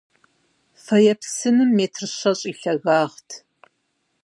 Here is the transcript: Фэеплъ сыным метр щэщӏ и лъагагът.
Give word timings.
Фэеплъ 0.83 1.27
сыным 1.37 1.69
метр 1.77 2.01
щэщӏ 2.17 2.43
и 2.51 2.53
лъагагът. 2.59 3.29